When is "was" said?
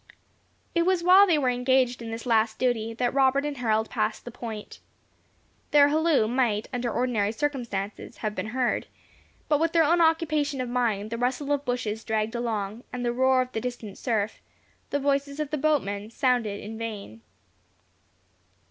0.81-1.03